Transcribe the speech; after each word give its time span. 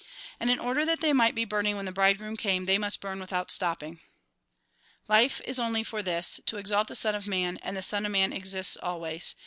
And 0.39 0.49
in 0.49 0.57
order 0.57 0.83
that 0.83 0.99
they 0.99 1.13
might 1.13 1.35
be 1.35 1.45
burning 1.45 1.75
when 1.75 1.85
the 1.85 1.91
bridegroom 1.91 2.35
came, 2.35 2.65
they 2.65 2.79
must 2.79 3.01
burn 3.01 3.19
without 3.19 3.51
stopping." 3.51 3.99
Life 5.07 5.41
is 5.45 5.59
only 5.59 5.83
for 5.83 6.01
this, 6.01 6.39
to 6.47 6.57
exalt 6.57 6.87
the 6.87 6.95
Son 6.95 7.13
of 7.13 7.27
Man, 7.27 7.57
and 7.61 7.77
the 7.77 7.83
Son 7.83 8.07
of 8.07 8.11
Man 8.11 8.33
exists 8.33 8.75
always. 8.81 9.35